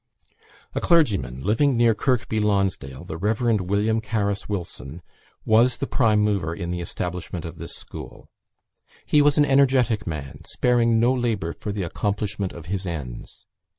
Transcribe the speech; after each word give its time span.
A 0.73 0.81
clergyman, 0.81 1.43
living 1.43 1.77
near 1.77 1.93
Kirby 1.93 2.39
Lonsdale, 2.39 3.05
the 3.05 3.17
Reverend 3.17 3.69
William 3.69 4.01
Carus 4.01 4.49
Wilson, 4.49 5.03
was 5.45 5.77
the 5.77 5.85
prime 5.85 6.21
mover 6.21 6.55
in 6.55 6.71
the 6.71 6.81
establishment 6.81 7.45
of 7.45 7.59
this 7.59 7.75
school. 7.75 8.27
He 9.05 9.21
was 9.21 9.37
an 9.37 9.45
energetic 9.45 10.07
man, 10.07 10.41
sparing 10.47 10.99
no 10.99 11.13
labour 11.13 11.53
for 11.53 11.71
the 11.71 11.83
accomplishment 11.83 12.51
of 12.51 12.65
his 12.65 12.87
ends. 12.87 13.45